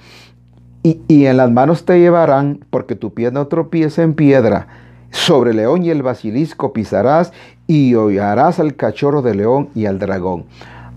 y, 0.82 1.26
en 1.26 1.38
las 1.38 1.52
manos 1.52 1.86
te 1.86 2.00
llevarán, 2.00 2.66
porque 2.72 2.96
tu 2.96 3.14
pie 3.14 3.30
no 3.30 3.46
tropiece 3.46 4.02
en 4.02 4.16
piedra. 4.16 4.66
Sobre 5.12 5.52
el 5.52 5.58
león 5.58 5.84
y 5.84 5.92
el 5.92 6.02
basilisco 6.02 6.74
pisarás 6.74 7.34
y 7.68 7.94
hollarás 7.94 8.60
al 8.60 8.76
cachorro 8.76 9.22
de 9.22 9.36
león 9.36 9.70
y 9.76 9.86
al 9.86 10.00
dragón. 10.00 10.46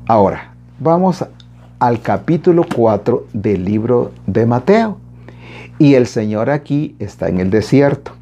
Ahora, 0.07 0.55
vamos 0.81 1.23
al 1.81 2.01
capítulo 2.01 2.65
4 2.75 3.27
del 3.35 3.67
libro 3.67 4.11
de 4.27 4.47
Mateo. 4.47 5.04
Y 5.79 5.95
el 5.95 6.07
Señor 6.07 6.51
aquí 6.51 6.95
está 6.99 7.29
en 7.29 7.41
el 7.41 7.51
desierto. 7.51 8.13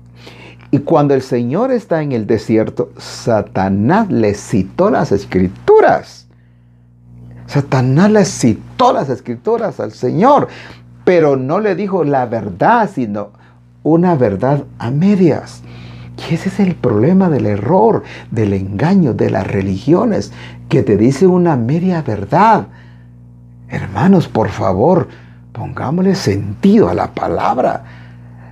Y 0.71 0.79
cuando 0.79 1.15
el 1.15 1.23
Señor 1.23 1.71
está 1.71 2.03
en 2.03 2.13
el 2.13 2.27
desierto, 2.27 2.91
Satanás 2.97 4.11
le 4.11 4.35
citó 4.35 4.91
las 4.91 5.13
escrituras. 5.13 6.27
Satanás 7.47 8.11
le 8.11 8.25
citó 8.25 8.93
las 8.93 9.11
escrituras 9.11 9.81
al 9.81 9.93
Señor 9.93 10.49
pero 11.05 11.37
no 11.37 11.61
le 11.61 11.75
dijo 11.75 12.05
la 12.05 12.27
verdad, 12.27 12.89
sino 12.93 13.31
una 13.83 14.15
verdad 14.15 14.65
a 14.79 14.91
medias. 14.91 15.63
Y 16.17 16.35
ese 16.35 16.49
es 16.49 16.61
el 16.61 16.75
problema 16.75 17.29
del 17.31 17.47
error, 17.47 18.05
del 18.31 18.53
engaño, 18.53 19.15
de 19.15 19.31
las 19.31 19.47
religiones, 19.47 20.33
que 20.69 20.83
te 20.83 20.97
dice 20.97 21.27
una 21.27 21.57
media 21.57 22.03
verdad. 22.03 22.67
Hermanos, 23.69 24.29
por 24.29 24.51
favor, 24.51 25.09
pongámosle 25.53 26.15
sentido 26.15 26.89
a 26.89 26.95
la 26.95 27.13
palabra. 27.13 27.85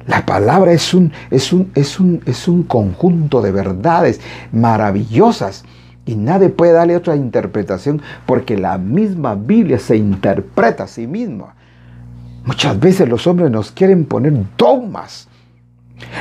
La 0.07 0.25
palabra 0.27 0.73
es 0.73 0.95
un, 0.95 1.13
es 1.31 1.53
un, 1.53 1.71
es 1.75 2.01
un, 2.01 2.23
es 2.27 2.49
un 2.49 2.63
conjunto 2.63 3.43
de 3.43 3.53
verdades 3.53 4.21
maravillosas 4.53 5.65
y 6.07 6.17
nadie 6.17 6.49
puede 6.49 6.73
darle 6.73 6.97
otra 6.97 7.17
interpretación 7.17 8.03
porque 8.27 8.57
la 8.57 8.79
misma 8.79 9.35
Biblia 9.35 9.79
se 9.79 9.97
interpreta 9.97 10.85
a 10.85 10.89
sí 10.89 11.07
misma. 11.07 11.55
Muchas 12.45 12.81
veces 12.81 13.09
los 13.09 13.27
hombres 13.27 13.51
nos 13.51 13.71
quieren 13.71 14.07
poner 14.07 14.33
dogmas, 14.57 15.29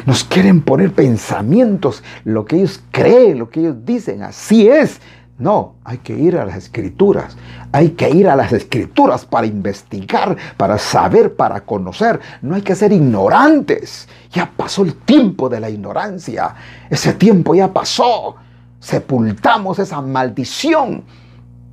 nos 0.05 0.23
quieren 0.25 0.61
poner 0.61 0.91
pensamientos, 0.91 2.03
lo 2.25 2.45
que 2.45 2.57
ellos 2.57 2.83
creen, 2.91 3.39
lo 3.39 3.49
que 3.49 3.61
ellos 3.61 3.77
dicen, 3.85 4.21
así 4.21 4.67
es. 4.67 4.99
No, 5.39 5.75
hay 5.85 5.99
que 5.99 6.13
ir 6.17 6.37
a 6.37 6.43
las 6.43 6.57
escrituras, 6.57 7.37
hay 7.71 7.91
que 7.91 8.09
ir 8.09 8.27
a 8.27 8.35
las 8.35 8.51
escrituras 8.51 9.25
para 9.25 9.47
investigar, 9.47 10.35
para 10.57 10.77
saber, 10.77 11.37
para 11.37 11.61
conocer. 11.61 12.19
No 12.41 12.55
hay 12.55 12.61
que 12.61 12.75
ser 12.75 12.91
ignorantes. 12.91 14.09
Ya 14.31 14.51
pasó 14.55 14.83
el 14.83 14.95
tiempo 14.95 15.47
de 15.47 15.61
la 15.61 15.69
ignorancia. 15.69 16.53
Ese 16.89 17.13
tiempo 17.13 17.55
ya 17.55 17.71
pasó. 17.71 18.35
Sepultamos 18.81 19.79
esa 19.79 20.01
maldición 20.01 21.05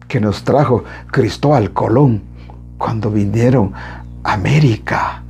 que 0.07 0.21
nos 0.21 0.45
trajo 0.45 0.85
Cristóbal 1.11 1.73
Colón 1.73 2.23
cuando 2.79 3.11
vinieron 3.11 3.73
América. 4.23 5.25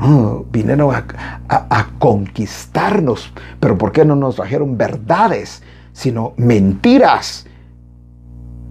Oh, 0.00 0.44
vinieron 0.50 0.94
a, 0.94 1.86
conquistarnos, 1.98 3.32
pero 3.58 3.78
¿por 3.78 3.90
qué 3.92 4.04
no 4.04 4.14
nos 4.14 4.36
trajeron 4.36 4.76
verdades, 4.76 5.62
sino 5.92 6.34
mentiras? 6.36 7.46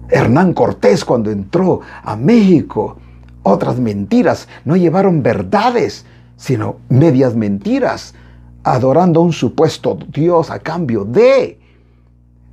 Hernán 0.08 0.52
Cortés 0.52 1.04
cuando 1.04 1.30
entró 1.30 1.80
a 2.02 2.16
México, 2.16 2.96
otras 3.42 3.78
mentiras, 3.78 4.48
no 4.64 4.76
llevaron 4.76 5.22
verdades, 5.22 6.04
sino 6.36 6.76
medias 6.88 7.34
mentiras, 7.36 8.14
adorando 8.62 9.20
a 9.20 9.22
un 9.22 9.32
supuesto 9.32 9.98
Dios 10.08 10.50
a 10.50 10.58
cambio 10.58 11.04
de... 11.04 11.60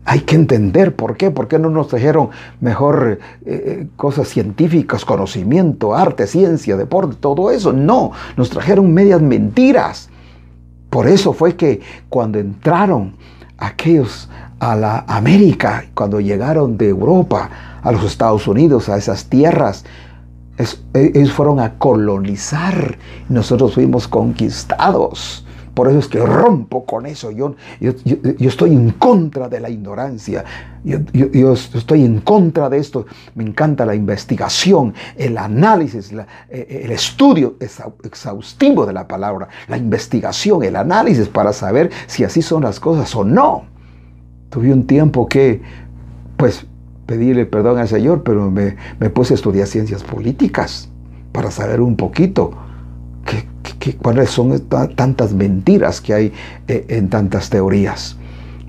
Hay 0.03 0.21
que 0.21 0.35
entender 0.35 0.95
por 0.95 1.15
qué, 1.15 1.29
por 1.29 1.47
qué 1.47 1.59
no 1.59 1.69
nos 1.69 1.89
trajeron 1.89 2.31
mejor 2.59 3.19
eh, 3.45 3.45
eh, 3.45 3.87
cosas 3.95 4.27
científicas, 4.29 5.05
conocimiento, 5.05 5.93
arte, 5.93 6.25
ciencia, 6.25 6.75
deporte, 6.75 7.17
todo 7.19 7.51
eso. 7.51 7.71
No, 7.71 8.11
nos 8.35 8.49
trajeron 8.49 8.91
medias 8.91 9.21
mentiras. 9.21 10.09
Por 10.89 11.07
eso 11.07 11.33
fue 11.33 11.55
que 11.55 11.81
cuando 12.09 12.39
entraron 12.39 13.13
aquellos 13.59 14.27
a 14.61 14.75
la 14.75 15.05
América, 15.07 15.85
cuando 15.95 16.19
llegaron 16.19 16.77
de 16.77 16.87
Europa 16.87 17.49
a 17.81 17.91
los 17.91 18.03
Estados 18.03 18.47
Unidos, 18.47 18.89
a 18.89 18.97
esas 18.97 19.25
tierras, 19.25 19.83
e, 20.93 21.11
ellos 21.15 21.33
fueron 21.33 21.59
a 21.59 21.79
colonizar. 21.79 22.99
Nosotros 23.27 23.73
fuimos 23.73 24.07
conquistados. 24.07 25.43
Por 25.73 25.87
eso 25.87 25.97
es 25.97 26.07
que 26.07 26.19
rompo 26.19 26.85
con 26.85 27.07
eso. 27.07 27.31
Yo, 27.31 27.55
yo, 27.79 27.95
estoy 28.37 28.73
en 28.73 28.91
contra 28.91 29.49
de 29.49 29.61
la 29.61 29.69
ignorancia. 29.71 30.45
Yo, 30.83 31.53
estoy 31.53 32.05
en 32.05 32.19
contra 32.19 32.69
de 32.69 32.77
esto. 32.77 33.07
Me 33.33 33.43
encanta 33.43 33.83
la 33.83 33.95
investigación, 33.95 34.93
el 35.17 35.39
análisis, 35.39 36.11
eh, 36.49 36.81
el 36.83 36.91
estudio 36.91 37.55
exhaustivo 37.59 38.85
de 38.85 38.93
la 38.93 39.07
palabra, 39.07 39.49
la 39.67 39.77
investigación, 39.77 40.61
el 40.61 40.75
análisis 40.75 41.27
para 41.29 41.51
saber 41.51 41.89
si 42.05 42.23
así 42.23 42.43
son 42.43 42.61
las 42.61 42.79
cosas 42.79 43.15
o 43.15 43.23
no. 43.23 43.71
Tuve 44.51 44.71
un 44.71 44.85
tiempo 44.85 45.27
que, 45.27 45.63
pues, 46.37 46.67
pedirle 47.07 47.47
perdón 47.47 47.79
al 47.79 47.87
Señor, 47.87 48.21
pero 48.21 48.51
me, 48.51 48.75
me 48.99 49.09
puse 49.09 49.33
a 49.33 49.35
estudiar 49.35 49.65
ciencias 49.65 50.03
políticas 50.03 50.89
para 51.31 51.49
saber 51.49 51.81
un 51.81 51.95
poquito 51.95 52.53
cuáles 54.01 54.29
son 54.29 54.59
tantas 54.95 55.33
mentiras 55.33 56.01
que 56.01 56.13
hay 56.13 56.33
eh, 56.67 56.85
en 56.89 57.09
tantas 57.09 57.49
teorías. 57.49 58.17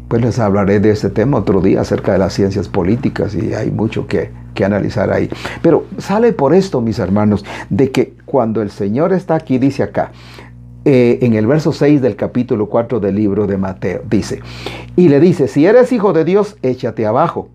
Pues 0.09 0.23
les 0.23 0.39
hablaré 0.39 0.81
de 0.81 0.91
este 0.91 1.09
tema 1.09 1.39
otro 1.39 1.61
día 1.61 1.81
acerca 1.81 2.13
de 2.13 2.19
las 2.19 2.35
ciencias 2.35 2.69
políticas 2.69 3.35
y 3.35 3.55
hay 3.55 3.71
mucho 3.71 4.07
que, 4.07 4.41
analizar 4.63 5.11
ahí. 5.11 5.29
Pero 5.61 5.87
sale 5.99 6.33
por 6.33 6.55
esto, 6.55 6.81
mis 6.81 7.01
hermanos, 7.01 7.45
de 7.69 7.91
que 7.91 8.15
cuando 8.25 8.63
el 8.63 8.71
Señor 8.71 9.13
está 9.13 9.35
aquí, 9.35 9.59
dice 9.59 9.83
acá, 9.83 10.13
eh, 10.85 11.19
en 11.23 11.35
el 11.35 11.47
verso 11.47 11.73
6 11.73 12.03
del 12.03 12.17
capítulo 12.17 12.67
4 12.67 13.01
del 13.01 13.15
libro 13.15 13.47
de 13.47 13.57
Mateo, 13.57 14.03
dice, 14.09 14.41
y 14.97 15.09
le 15.09 15.21
dice, 15.21 15.49
si 15.49 15.67
eres 15.67 15.93
hijo 15.93 16.13
de 16.13 16.25
Dios, 16.25 16.57
échate 16.63 17.07
abajo, 17.07 17.49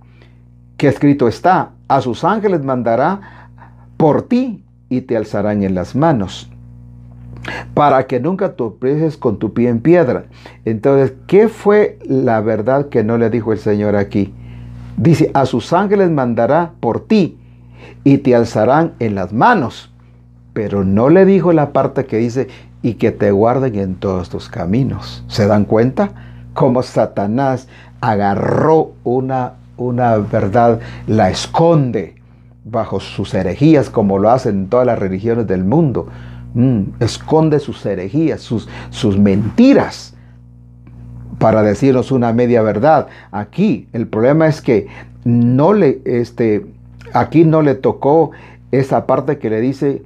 que 0.77 0.87
escrito 0.87 1.27
está, 1.27 1.71
a 1.87 2.01
sus 2.01 2.23
ángeles 2.23 2.63
mandará 2.63 3.49
por 3.97 4.23
ti 4.23 4.63
y 4.89 5.01
te 5.01 5.17
alzarán 5.17 5.63
en 5.63 5.75
las 5.75 5.95
manos 5.95 6.49
para 7.73 8.07
que 8.07 8.19
nunca 8.19 8.55
tropieces 8.55 9.17
con 9.17 9.39
tu 9.39 9.53
pie 9.53 9.69
en 9.69 9.79
piedra. 9.79 10.25
Entonces, 10.65 11.13
¿qué 11.27 11.47
fue 11.47 11.99
la 12.05 12.41
verdad 12.41 12.89
que 12.89 13.03
no 13.03 13.17
le 13.17 13.29
dijo 13.29 13.53
el 13.53 13.59
Señor 13.59 13.95
aquí? 13.95 14.33
Dice, 14.97 15.31
a 15.33 15.45
sus 15.45 15.73
ángeles 15.73 16.09
mandará 16.09 16.73
por 16.79 17.07
ti 17.07 17.37
y 18.03 18.19
te 18.19 18.35
alzarán 18.35 18.93
en 18.99 19.15
las 19.15 19.33
manos. 19.33 19.93
Pero 20.53 20.83
no 20.83 21.09
le 21.09 21.25
dijo 21.25 21.53
la 21.53 21.71
parte 21.71 22.05
que 22.05 22.17
dice, 22.17 22.47
y 22.81 22.95
que 22.95 23.11
te 23.11 23.31
guarden 23.31 23.75
en 23.75 23.95
todos 23.95 24.29
tus 24.29 24.49
caminos. 24.49 25.23
¿Se 25.27 25.47
dan 25.47 25.65
cuenta? 25.65 26.11
Como 26.53 26.83
Satanás 26.83 27.67
agarró 28.01 28.93
una 29.03 29.53
una 29.77 30.17
verdad 30.17 30.79
la 31.05 31.29
esconde 31.29 32.15
bajo 32.65 32.99
sus 32.99 33.33
herejías 33.33 33.89
como 33.89 34.19
lo 34.19 34.29
hacen 34.29 34.67
todas 34.67 34.85
las 34.85 34.99
religiones 34.99 35.47
del 35.47 35.63
mundo. 35.63 36.07
Mm, 36.53 36.81
esconde 36.99 37.59
sus 37.59 37.85
herejías, 37.85 38.41
sus, 38.41 38.67
sus 38.89 39.17
mentiras 39.17 40.15
para 41.37 41.61
decirnos 41.61 42.11
una 42.11 42.33
media 42.33 42.61
verdad. 42.61 43.07
Aquí 43.31 43.87
el 43.93 44.07
problema 44.07 44.47
es 44.47 44.61
que 44.61 44.87
no 45.23 45.73
le, 45.73 46.01
este, 46.05 46.65
aquí 47.13 47.45
no 47.45 47.61
le 47.61 47.75
tocó 47.75 48.31
esa 48.71 49.05
parte 49.05 49.37
que 49.37 49.49
le 49.49 49.61
dice 49.61 50.01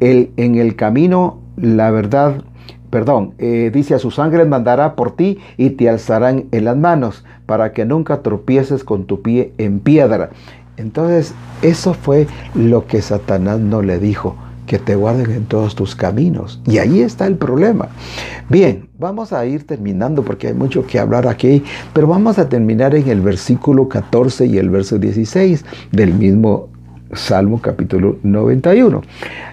el, 0.00 0.30
en 0.36 0.54
el 0.56 0.76
camino 0.76 1.40
la 1.56 1.90
verdad, 1.90 2.42
perdón, 2.90 3.34
eh, 3.38 3.70
dice 3.72 3.94
a 3.94 3.98
sus 3.98 4.18
ángeles 4.18 4.46
mandará 4.46 4.94
por 4.94 5.16
ti 5.16 5.38
y 5.56 5.70
te 5.70 5.88
alzarán 5.88 6.46
en 6.52 6.64
las 6.64 6.76
manos 6.76 7.24
para 7.46 7.72
que 7.72 7.84
nunca 7.84 8.22
tropieces 8.22 8.84
con 8.84 9.06
tu 9.06 9.22
pie 9.22 9.52
en 9.58 9.80
piedra. 9.80 10.30
Entonces, 10.76 11.34
eso 11.62 11.94
fue 11.94 12.26
lo 12.54 12.86
que 12.86 13.00
Satanás 13.00 13.60
no 13.60 13.82
le 13.82 13.98
dijo 13.98 14.36
que 14.66 14.78
te 14.78 14.96
guarden 14.96 15.30
en 15.30 15.44
todos 15.46 15.74
tus 15.74 15.94
caminos. 15.94 16.60
Y 16.66 16.78
ahí 16.78 17.00
está 17.00 17.26
el 17.26 17.36
problema. 17.36 17.88
Bien, 18.50 18.88
vamos 18.98 19.32
a 19.32 19.46
ir 19.46 19.66
terminando 19.66 20.22
porque 20.22 20.48
hay 20.48 20.54
mucho 20.54 20.86
que 20.86 20.98
hablar 20.98 21.28
aquí, 21.28 21.62
pero 21.92 22.08
vamos 22.08 22.38
a 22.38 22.48
terminar 22.48 22.94
en 22.94 23.08
el 23.08 23.20
versículo 23.20 23.88
14 23.88 24.46
y 24.46 24.58
el 24.58 24.68
verso 24.68 24.98
16 24.98 25.64
del 25.92 26.14
mismo 26.14 26.68
Salmo 27.16 27.60
capítulo 27.60 28.16
91. 28.22 29.02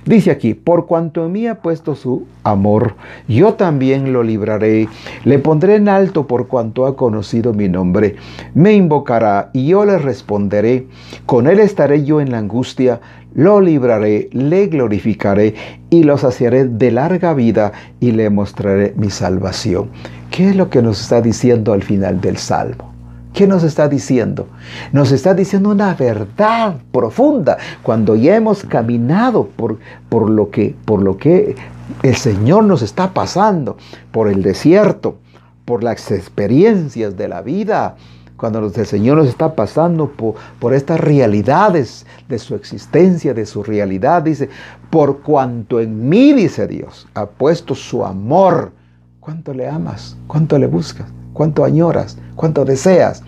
Dice 0.05 0.32
aquí, 0.32 0.53
por 0.53 0.86
cuanto 0.86 1.25
en 1.25 1.32
mí 1.32 1.48
ha 1.48 1.62
puesto 1.62 1.96
su 1.96 2.25
amor, 2.43 2.96
yo 3.27 3.53
también 3.53 4.13
lo 4.13 4.24
libraré, 4.24 4.88
le 5.24 5.39
pondré 5.39 5.75
en 5.75 5.89
alto 5.89 6.27
por 6.27 6.48
cuanto 6.48 6.86
ha 6.86 6.96
conocido 6.96 7.53
mi 7.53 7.70
nombre, 7.70 8.15
me 8.53 8.74
invocará 8.74 9.50
y 9.53 9.67
yo 9.67 9.86
le 9.86 9.98
responderé, 9.98 10.88
con 11.25 11.48
él 11.48 11.60
estaré 11.60 12.03
yo 12.03 12.22
en 12.22 12.32
la 12.32 12.39
angustia, 12.39 13.00
lo 13.34 13.62
libraré, 13.62 14.29
le 14.32 14.67
glorificaré 14.67 15.55
y 15.89 16.03
lo 16.03 16.17
saciaré 16.17 16.65
de 16.65 16.91
larga 16.91 17.34
vida 17.34 17.72
y 18.00 18.12
le 18.12 18.29
mostraré 18.29 18.93
mi 18.96 19.10
salvación. 19.10 19.89
¿Qué 20.29 20.50
es 20.50 20.55
lo 20.55 20.70
que 20.70 20.82
nos 20.82 21.01
está 21.01 21.22
diciendo 21.22 21.74
al 21.74 21.84
final 21.84 22.22
del 22.22 22.38
Salmo? 22.38 22.93
¿Qué 23.34 23.48
nos 23.48 23.63
está 23.63 23.90
diciendo? 23.90 24.48
Nos 24.92 25.12
está 25.12 25.34
diciendo 25.34 25.70
una 25.70 25.96
verdad 25.96 26.75
profunda. 26.92 27.58
Cuando 27.82 28.16
ya 28.16 28.36
hemos 28.36 28.63
caminado 28.63 29.48
por, 29.48 29.80
por, 30.08 30.30
lo, 30.30 30.52
que, 30.52 30.75
por 30.86 31.02
lo 31.02 31.18
que 31.18 31.56
el 32.04 32.16
Señor 32.16 32.63
nos 32.66 32.84
está 32.84 33.12
pasando, 33.12 33.75
por 34.12 34.30
el 34.30 34.44
desierto, 34.44 35.18
por 35.66 35.84
las 35.84 36.12
experiencias 36.12 37.18
de 37.18 37.28
la 37.28 37.42
vida, 37.42 37.96
cuando 38.38 38.60
el 38.60 38.86
Señor 38.86 39.18
nos 39.18 39.28
está 39.28 39.56
pasando 39.56 40.10
por, 40.12 40.36
por, 40.60 40.75
estas 40.75 41.00
realidades 41.00 42.06
de 42.30 42.38
su 42.38 42.54
existencia, 42.54 43.34
de 43.34 43.48
su 43.48 43.63
realidad, 43.63 44.22
dice, 44.22 44.50
por 44.92 45.22
cuanto 45.22 45.80
en 45.80 46.08
mí, 46.08 46.34
dice 46.34 46.68
Dios, 46.68 47.08
ha 47.16 47.25
puesto 47.25 47.74
su 47.74 48.06
amor. 48.06 48.74
¿Cuánto 49.20 49.54
le 49.54 49.68
amas? 49.68 50.18
¿Cuánto 50.28 50.60
le 50.60 50.68
buscas? 50.68 51.08
¿Cuánto 51.34 51.66
añoras? 51.66 52.18
¿Cuánto 52.36 52.66
deseas? 52.66 53.24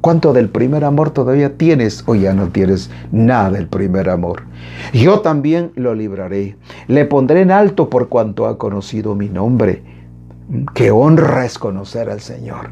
¿Cuánto 0.00 0.32
del 0.32 0.48
primer 0.48 0.84
amor 0.84 1.10
todavía 1.10 1.56
tienes 1.56 2.04
o 2.06 2.14
ya 2.14 2.32
no 2.32 2.48
tienes 2.48 2.88
nada 3.10 3.50
del 3.50 3.66
primer 3.66 4.08
amor? 4.08 4.44
Yo 4.92 5.20
también 5.20 5.72
lo 5.74 5.94
libraré. 5.94 6.56
Le 6.86 7.04
pondré 7.04 7.42
en 7.42 7.50
alto 7.50 7.90
por 7.90 8.08
cuanto 8.08 8.46
ha 8.46 8.58
conocido 8.58 9.16
mi 9.16 9.28
nombre. 9.28 9.82
Qué 10.74 10.92
honra 10.92 11.44
es 11.44 11.58
conocer 11.58 12.08
al 12.08 12.20
Señor. 12.20 12.70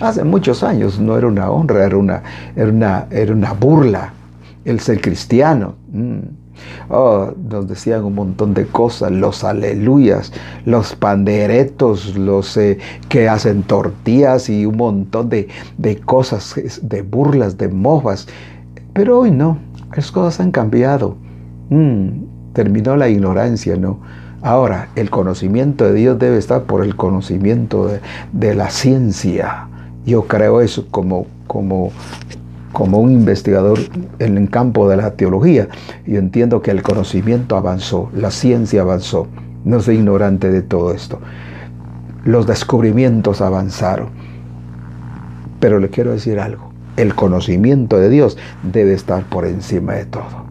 Hace 0.00 0.22
muchos 0.22 0.62
años 0.62 1.00
no 1.00 1.18
era 1.18 1.26
una 1.26 1.50
honra, 1.50 1.84
era 1.84 1.96
una, 1.96 2.22
era 2.54 2.68
una, 2.68 3.06
era 3.10 3.32
una 3.32 3.52
burla 3.52 4.12
el 4.64 4.78
ser 4.80 5.00
cristiano. 5.00 5.74
Mm. 5.90 6.18
Oh, 6.90 7.32
nos 7.50 7.68
decían 7.68 8.04
un 8.04 8.14
montón 8.14 8.54
de 8.54 8.66
cosas, 8.66 9.10
los 9.10 9.44
aleluyas, 9.44 10.32
los 10.64 10.94
panderetos, 10.94 12.16
los 12.16 12.56
eh, 12.56 12.78
que 13.08 13.28
hacen 13.28 13.62
tortillas 13.62 14.48
y 14.48 14.66
un 14.66 14.76
montón 14.76 15.28
de, 15.28 15.48
cosas, 16.04 16.54
de 16.82 17.02
burlas, 17.02 17.58
de 17.58 17.68
mofas. 17.68 18.26
Pero 18.92 19.20
hoy 19.20 19.30
no, 19.30 19.58
las 19.94 20.10
cosas 20.10 20.40
han 20.40 20.50
cambiado. 20.50 21.16
Mm, 21.70 22.08
terminó 22.52 22.96
la 22.96 23.08
ignorancia, 23.08 23.76
¿no? 23.76 24.00
Ahora, 24.40 24.88
el 24.94 25.10
conocimiento 25.10 25.84
de 25.84 25.94
Dios 25.94 26.18
debe 26.18 26.38
estar 26.38 26.62
por 26.62 26.84
el 26.84 26.94
conocimiento 26.94 27.88
de, 27.88 28.00
de 28.32 28.54
la 28.54 28.70
ciencia. 28.70 29.68
Yo 30.06 30.22
creo 30.22 30.60
eso 30.60 30.86
como, 30.90 31.26
como 31.46 31.90
como 32.72 32.98
un 32.98 33.12
investigador 33.12 33.78
en 34.18 34.38
el 34.38 34.50
campo 34.50 34.88
de 34.88 34.96
la 34.96 35.12
teología. 35.12 35.68
Yo 36.06 36.18
entiendo 36.18 36.62
que 36.62 36.70
el 36.70 36.82
conocimiento 36.82 37.56
avanzó, 37.56 38.10
la 38.14 38.30
ciencia 38.30 38.82
avanzó. 38.82 39.26
No 39.64 39.80
soy 39.80 39.96
ignorante 39.96 40.50
de 40.50 40.62
todo 40.62 40.92
esto. 40.92 41.18
Los 42.24 42.46
descubrimientos 42.46 43.40
avanzaron. 43.40 44.08
Pero 45.60 45.80
le 45.80 45.88
quiero 45.88 46.12
decir 46.12 46.38
algo. 46.38 46.72
El 46.96 47.14
conocimiento 47.14 47.98
de 47.98 48.08
Dios 48.08 48.36
debe 48.62 48.92
estar 48.92 49.24
por 49.24 49.46
encima 49.46 49.94
de 49.94 50.06
todo. 50.06 50.48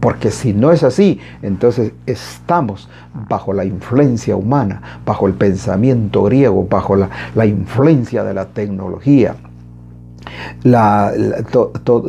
Porque 0.00 0.30
si 0.30 0.52
no 0.52 0.72
es 0.72 0.82
así, 0.82 1.20
entonces 1.42 1.92
estamos 2.06 2.88
bajo 3.28 3.52
la 3.52 3.64
influencia 3.64 4.34
humana, 4.34 4.82
bajo 5.06 5.28
el 5.28 5.34
pensamiento 5.34 6.24
griego, 6.24 6.66
bajo 6.68 6.96
la, 6.96 7.08
la 7.36 7.46
influencia 7.46 8.24
de 8.24 8.34
la 8.34 8.46
tecnología, 8.46 9.36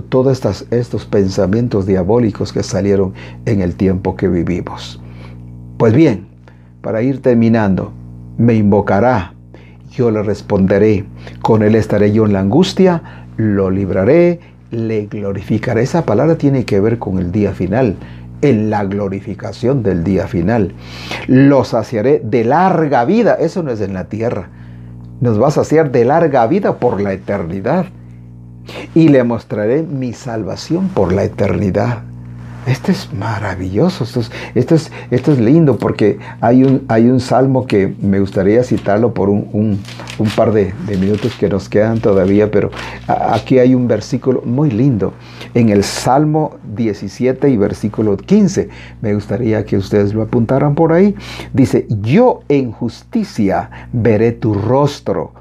todos 0.09 0.45
estos 0.71 1.05
pensamientos 1.05 1.85
diabólicos 1.85 2.53
que 2.53 2.63
salieron 2.63 3.13
en 3.45 3.61
el 3.61 3.75
tiempo 3.75 4.15
que 4.15 4.27
vivimos. 4.27 5.01
Pues 5.77 5.93
bien, 5.93 6.27
para 6.81 7.01
ir 7.01 7.21
terminando, 7.21 7.91
me 8.37 8.55
invocará, 8.55 9.33
yo 9.91 10.11
le 10.11 10.23
responderé, 10.23 11.05
con 11.41 11.63
él 11.63 11.75
estaré 11.75 12.11
yo 12.11 12.25
en 12.25 12.33
la 12.33 12.39
angustia, 12.39 13.25
lo 13.37 13.69
libraré, 13.69 14.39
le 14.71 15.05
glorificaré. 15.05 15.83
Esa 15.83 16.05
palabra 16.05 16.35
tiene 16.35 16.65
que 16.65 16.79
ver 16.79 16.99
con 16.99 17.19
el 17.19 17.31
día 17.31 17.53
final, 17.53 17.95
en 18.41 18.69
la 18.69 18.83
glorificación 18.85 19.83
del 19.83 20.03
día 20.03 20.27
final. 20.27 20.73
Lo 21.27 21.63
saciaré 21.63 22.21
de 22.23 22.43
larga 22.43 23.05
vida, 23.05 23.35
eso 23.35 23.63
no 23.63 23.71
es 23.71 23.81
en 23.81 23.93
la 23.93 24.05
tierra. 24.05 24.49
Nos 25.21 25.41
va 25.41 25.47
a 25.47 25.51
saciar 25.51 25.91
de 25.91 26.05
larga 26.05 26.45
vida 26.47 26.77
por 26.77 26.99
la 26.99 27.13
eternidad 27.13 27.85
y 28.95 29.09
le 29.09 29.23
mostraré 29.23 29.83
mi 29.83 30.13
salvación 30.13 30.89
por 30.89 31.13
la 31.13 31.23
eternidad. 31.23 32.03
Esto 32.65 32.93
es 32.93 33.13
maravilloso, 33.13 34.05
esto 34.05 34.21
es, 34.21 34.91
esto 35.11 35.33
es, 35.33 35.39
lindo 35.39 35.77
porque 35.77 36.17
hay 36.39 36.63
un, 36.63 36.85
hay 36.87 37.09
un 37.09 37.19
salmo 37.19 37.67
que 37.67 37.93
me 38.01 38.21
gustaría 38.21 38.63
citarlo 38.63 39.13
por 39.13 39.29
un, 39.29 39.81
par 40.37 40.53
de, 40.53 40.73
minutos 40.97 41.35
que 41.37 41.49
nos 41.49 41.67
quedan 41.67 41.99
todavía, 41.99 42.49
pero 42.51 42.71
aquí 43.07 43.59
hay 43.59 43.75
un 43.75 43.89
versículo 43.89 44.43
muy 44.45 44.71
lindo. 44.71 45.13
En 45.53 45.69
el 45.69 45.83
Salmo 45.83 46.55
17 46.75 47.49
y 47.49 47.57
versículo 47.57 48.15
15, 48.15 48.69
me 49.01 49.13
gustaría 49.13 49.65
que 49.65 49.75
ustedes 49.75 50.13
lo 50.13 50.21
apuntaran 50.21 50.73
por 50.73 50.93
ahí. 50.93 51.15
Dice, 51.51 51.85
yo 52.01 52.43
en 52.47 52.71
justicia 52.71 53.69
veré 53.91 54.31
tu 54.31 54.53
rostro 54.53 55.33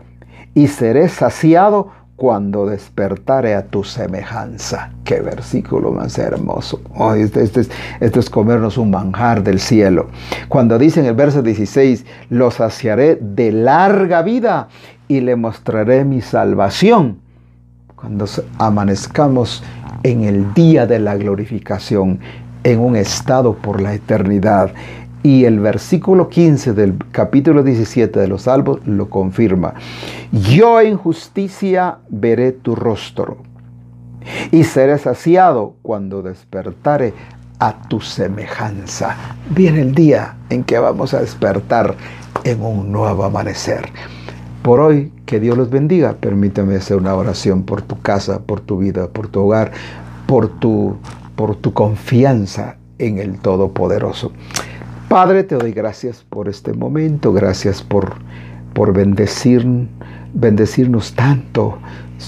y 0.55 0.67
seré 0.67 1.09
saciado 1.09 1.91
cuando 2.23 2.67
despertare 2.67 3.57
a 3.57 3.67
tu 3.67 3.83
semejanza. 3.83 4.93
Qué 5.03 5.19
versículo 5.19 5.91
más 5.91 6.17
hermoso. 6.19 6.81
este, 7.17 7.43
este, 7.43 7.63
es, 7.63 7.71
esto 7.99 8.21
es 8.21 8.31
comernos 8.31 8.79
un 8.79 8.93
manjar 8.93 9.43
del 9.43 9.59
cielo. 9.59 10.07
Cuando 10.47 10.79
dice 10.79 11.01
en 11.01 11.07
el 11.07 11.15
verso 11.15 11.43
16, 11.43 12.07
lo 12.31 12.53
saciaré 12.53 13.17
de 13.17 13.51
larga 13.51 14.23
vida 14.23 14.69
y 15.09 15.21
le 15.21 15.35
mostraré 15.35 16.05
mi 16.05 16.21
salvación. 16.21 17.19
Cuando 17.97 18.27
amanezcamos 18.57 19.65
en 20.05 20.23
el 20.23 20.55
día 20.55 20.87
de 20.87 21.01
la 21.01 21.17
glorificación, 21.17 22.21
en 22.63 22.79
un 22.79 22.95
estado 22.95 23.55
por 23.55 23.81
la 23.81 23.95
eternidad 23.95 24.73
y 25.23 25.45
el 25.45 25.61
versículo 25.61 26.29
15 26.29 26.73
del 26.73 26.97
capítulo 27.13 27.63
17 27.63 28.19
de 28.19 28.29
los 28.29 28.43
Salmos 28.43 28.87
lo 28.87 29.09
confirma. 29.09 29.75
Yo 30.33 30.81
en 30.81 30.97
justicia 30.97 31.99
veré 32.09 32.53
tu 32.53 32.75
rostro 32.75 33.39
y 34.51 34.65
seré 34.65 34.99
saciado 34.99 35.77
cuando 35.83 36.23
despertare 36.23 37.15
a 37.59 37.83
tu 37.83 38.01
semejanza. 38.01 39.17
Viene 39.51 39.83
el 39.83 39.95
día 39.95 40.37
en 40.51 40.65
que 40.65 40.79
vamos 40.79 41.15
a 41.15 41.21
despertar 41.21 41.95
en 42.45 42.63
un 42.63 42.91
nuevo 42.91 43.25
amanecer. 43.25 43.89
Por 44.63 44.81
hoy, 44.81 45.13
que 45.27 45.41
Dios 45.41 45.57
los 45.57 45.71
bendiga. 45.71 46.15
Permítame 46.15 46.77
hacer 46.77 46.97
una 46.97 47.15
oración 47.15 47.65
por 47.65 47.83
tu 47.83 48.01
casa, 48.01 48.41
por 48.43 48.61
tu 48.61 48.79
vida, 48.79 49.09
por 49.09 49.29
tu 49.29 49.41
hogar, 49.41 49.73
por 50.27 50.49
tu, 50.49 50.97
por 51.37 51.57
tu 51.57 51.73
confianza 51.73 52.77
en 52.99 53.19
el 53.19 53.39
Todopoderoso. 53.39 54.33
Padre, 55.13 55.45
te 55.45 55.57
doy 55.57 55.73
gracias 55.73 56.25
por 56.27 56.49
este 56.49 56.73
momento, 56.73 57.35
gracias 57.35 57.83
por, 57.83 58.15
por 58.73 58.95
bendecir, 58.95 59.63
bendecirnos 60.33 61.13
tanto, 61.13 61.77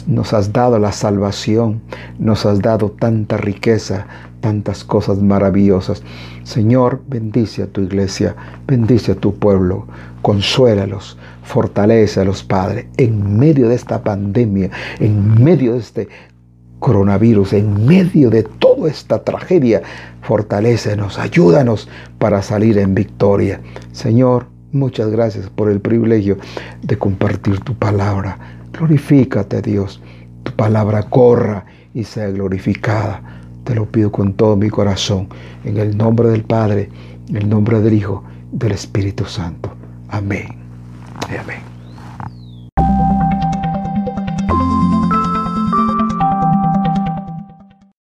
nos 0.07 0.35
has 0.35 0.53
dado 0.53 0.79
la 0.79 0.93
salvación, 0.93 1.81
nos 2.19 2.45
has 2.45 2.61
dado 2.61 2.91
tanta 2.91 3.39
riqueza, 3.39 4.07
tantas 4.41 4.85
cosas 4.85 5.23
maravillosas. 5.23 6.03
Señor, 6.43 7.03
bendice 7.09 7.63
a 7.63 7.69
tu 7.69 7.81
iglesia, 7.81 8.37
bendice 8.67 9.13
a 9.13 9.15
tu 9.15 9.35
pueblo, 9.35 9.87
consuélalos, 10.21 11.17
fortalece 11.43 12.21
a 12.21 12.25
los 12.25 12.45
padres 12.45 12.85
en 12.99 13.39
medio 13.39 13.71
de 13.71 13.77
esta 13.77 14.03
pandemia, 14.03 14.69
en 15.01 15.43
medio 15.43 15.73
de 15.73 15.79
este 15.79 16.09
coronavirus, 16.85 17.55
en 17.55 17.87
medio 17.87 18.29
de 18.29 18.43
toda 18.43 18.91
esta 18.91 19.25
tragedia. 19.25 19.81
Fortalécenos, 20.21 21.19
ayúdanos 21.19 21.89
para 22.19 22.43
salir 22.43 22.77
en 22.77 22.95
victoria. 22.95 23.63
Señor, 23.93 24.49
muchas 24.71 25.09
gracias 25.09 25.49
por 25.49 25.71
el 25.71 25.81
privilegio 25.81 26.37
de 26.83 26.99
compartir 26.99 27.61
tu 27.61 27.75
palabra. 27.75 28.39
Glorifícate, 28.75 29.63
Dios. 29.63 30.03
Tu 30.43 30.53
palabra 30.53 31.05
corra 31.05 31.65
y 31.95 32.05
sea 32.05 32.29
glorificada. 32.29 33.23
Te 33.65 33.75
lo 33.75 33.87
pido 33.87 34.13
con 34.13 34.35
todo 34.35 34.55
mi 34.55 34.69
corazón, 34.69 35.29
en 35.65 35.79
el 35.79 35.97
nombre 35.97 36.29
del 36.29 36.43
Padre, 36.43 36.91
en 37.31 37.37
el 37.37 37.49
nombre 37.49 37.81
del 37.81 37.95
Hijo, 37.95 38.25
del 38.53 38.73
Espíritu 38.73 39.25
Santo. 39.25 39.73
Amén. 40.11 40.49
Amén. 41.31 41.74